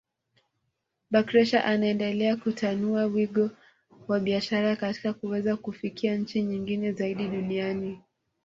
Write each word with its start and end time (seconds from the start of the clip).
Bakhresa 1.11 1.65
anaendelea 1.65 2.35
kutanua 2.37 3.05
wigo 3.05 3.49
wa 4.07 4.19
biashara 4.19 4.75
katika 4.75 5.13
kuweza 5.13 5.57
kufikia 5.57 6.15
nchi 6.15 6.41
nyingi 6.41 6.91
zaidi 6.91 7.27
duniani 7.27 7.99